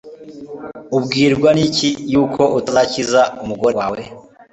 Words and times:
ubwirwa 0.97 1.49
n'iki 1.57 1.89
yuko 2.13 2.41
utazakiza 2.59 3.21
umugore 3.43 3.73
wawe 3.81 4.01